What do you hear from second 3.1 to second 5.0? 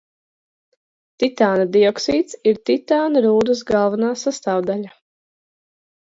rūdas galvenā sastāvdaļa.